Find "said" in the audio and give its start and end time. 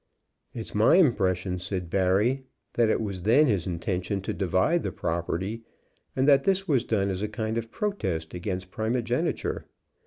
1.59-1.91